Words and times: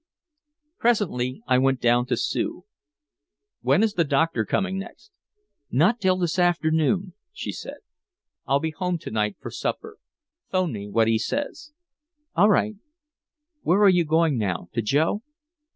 Presently 0.79 1.43
I 1.45 1.59
went 1.59 1.79
down 1.79 2.07
to 2.07 2.17
Sue: 2.17 2.65
"When 3.61 3.83
is 3.83 3.93
the 3.93 4.03
doctor 4.03 4.43
coming 4.45 4.79
next?" 4.79 5.11
"Not 5.69 5.99
till 6.01 6.17
this 6.17 6.39
afternoon," 6.39 7.13
she 7.31 7.51
said. 7.51 7.81
"I'll 8.47 8.59
be 8.59 8.71
home 8.71 8.97
to 8.97 9.11
night 9.11 9.35
for 9.39 9.51
supper. 9.51 9.99
Phone 10.49 10.73
me 10.73 10.89
what 10.89 11.07
he 11.07 11.19
says." 11.19 11.71
"All 12.35 12.49
right 12.49 12.77
where 13.61 13.83
are 13.83 13.89
you 13.89 14.03
going 14.03 14.39
now? 14.39 14.69
To 14.73 14.81
Joe?" 14.81 15.21